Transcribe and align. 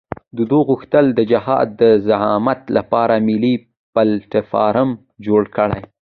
دوی 0.37 0.61
غوښتل 0.69 1.05
د 1.13 1.19
جهاد 1.31 1.67
د 1.81 1.83
زعامت 2.07 2.61
لپاره 2.77 3.15
ملي 3.27 3.55
پلټفارم 3.93 4.89
جوړ 5.25 5.41
کړي. 5.55 5.81